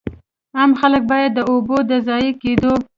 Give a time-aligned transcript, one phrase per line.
[0.57, 2.73] عام خلک باید د اوبو د ضایع کېدو.